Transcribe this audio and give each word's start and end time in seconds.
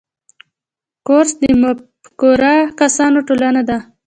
کورس 1.07 1.31
د 1.41 1.43
همفکره 1.53 2.53
کسانو 2.79 3.19
ټولنه 3.27 3.61
ده. 3.69 3.77